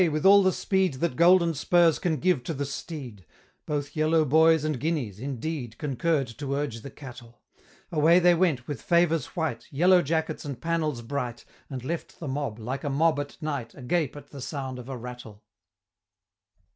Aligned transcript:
with 0.09 0.25
all 0.25 0.41
the 0.41 0.51
speed 0.51 0.95
That 0.95 1.15
golden 1.15 1.53
spurs 1.53 1.99
can 1.99 2.17
give 2.17 2.41
to 2.45 2.55
the 2.55 2.65
steed, 2.65 3.23
Both 3.67 3.95
Yellow 3.95 4.25
Boys 4.25 4.63
and 4.65 4.79
Guineas, 4.79 5.19
indeed, 5.19 5.77
Concurr'd 5.77 6.27
to 6.39 6.55
urge 6.55 6.81
the 6.81 6.89
cattle 6.89 7.39
Away 7.91 8.17
they 8.17 8.33
went, 8.33 8.67
with 8.67 8.81
favors 8.81 9.27
white, 9.35 9.67
Yellow 9.69 10.01
jackets, 10.01 10.43
and 10.43 10.59
panels 10.59 11.03
bright, 11.03 11.45
And 11.69 11.83
left 11.85 12.19
the 12.19 12.27
mob, 12.27 12.57
like 12.57 12.83
a 12.83 12.89
mob 12.89 13.19
at 13.19 13.39
night, 13.43 13.75
Agape 13.75 14.15
at 14.15 14.31
the 14.31 14.41
sound 14.41 14.79
of 14.79 14.89
a 14.89 14.97
rattle. 14.97 15.43